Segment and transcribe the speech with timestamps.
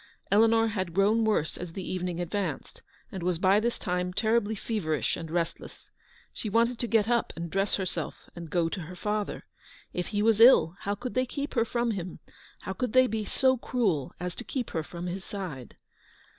[0.31, 5.15] Eleanor had grown worse as the evening advanced, and was by this time terribly feverish
[5.15, 5.91] and restless.
[6.33, 9.45] She wanted to get up and dress herself, and go to her father.
[9.93, 12.17] If he was ill, how could they keep her from him,
[12.61, 15.77] how could they be so cruel as to keep her from his side